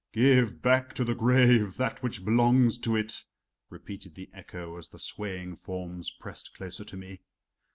[0.13, 3.23] "Give back to the grave that which belongs to it,"
[3.69, 7.21] repeated the echo as the swaying forms pressed closer to me.